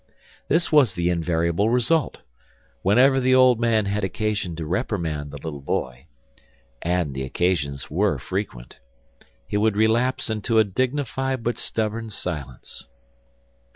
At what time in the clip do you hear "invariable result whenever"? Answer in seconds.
1.11-3.19